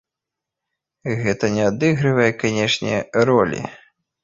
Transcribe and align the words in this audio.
Гэта 1.25 1.45
не 1.59 1.63
адыгрывае, 1.71 2.31
канешне, 2.47 2.95
ролі. 3.31 3.61